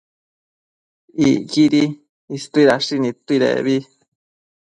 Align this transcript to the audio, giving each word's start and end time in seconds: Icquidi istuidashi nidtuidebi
Icquidi 1.27 1.83
istuidashi 2.37 2.93
nidtuidebi 2.99 3.77